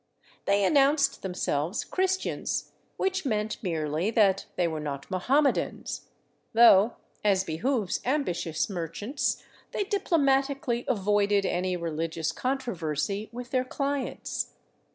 [0.45, 6.07] They announced themselves" Chris^ tians," which meant merely that they were not Mohammedans;
[6.55, 9.43] thougl as behooves ambitious merchants,
[9.73, 14.55] they diplomatically avoided any n ligious controversy with their clients.